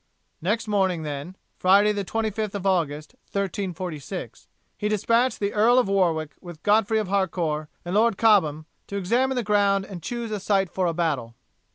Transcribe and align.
Next 0.41 0.67
morning, 0.67 1.03
then 1.03 1.35
Friday 1.57 1.91
the 1.91 2.03
25th 2.03 2.55
of 2.55 2.65
August, 2.65 3.13
1346 3.33 4.47
he 4.75 4.89
despatched 4.89 5.39
the 5.39 5.53
Earl 5.53 5.77
of 5.77 5.87
Warwick 5.87 6.31
with 6.41 6.63
Godfrey 6.63 6.97
of 6.97 7.07
Harcourt 7.07 7.67
and 7.85 7.93
Lord 7.93 8.17
Cobham, 8.17 8.65
to 8.87 8.97
examine 8.97 9.35
the 9.35 9.43
ground 9.43 9.85
and 9.85 10.01
choose 10.01 10.31
a 10.31 10.39
site 10.39 10.71
for 10.71 10.87
a 10.87 10.93
battle. 10.95 11.35